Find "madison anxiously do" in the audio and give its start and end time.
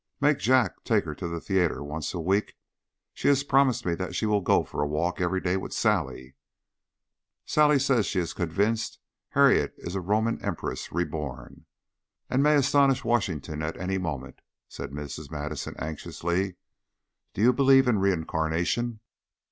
15.29-17.43